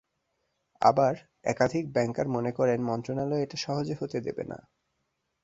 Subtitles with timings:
[0.81, 1.13] আবার
[1.43, 4.57] একাধিক ব্যাংকার মনে করেন, মন্ত্রণালয় এটা সহজে হতে দেবে না।